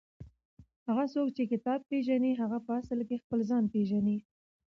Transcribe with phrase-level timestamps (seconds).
[0.87, 4.17] هغه څوک چې کتاب پېژني هغه په اصل کې خپل ځان پېژني.